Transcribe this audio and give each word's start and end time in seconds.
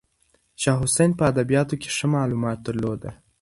شاه 0.61 0.79
حسین 0.83 1.11
په 1.19 1.23
ادبیاتو 1.31 1.75
کې 1.81 1.89
ښه 1.95 2.05
معلومات 2.15 2.57
درلودل. 2.61 3.13